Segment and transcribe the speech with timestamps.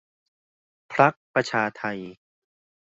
[0.93, 1.99] พรรคประชาไทย